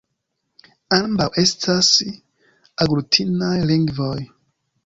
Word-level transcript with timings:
Ambaŭ 0.97 1.27
estas 1.43 1.91
aglutinaj 2.87 3.55
lingvoj. 3.75 4.19